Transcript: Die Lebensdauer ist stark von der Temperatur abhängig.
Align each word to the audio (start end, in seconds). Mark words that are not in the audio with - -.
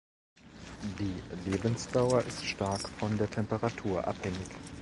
Die 0.97 1.21
Lebensdauer 1.47 2.23
ist 2.25 2.43
stark 2.43 2.89
von 2.89 3.19
der 3.19 3.29
Temperatur 3.29 4.07
abhängig. 4.07 4.49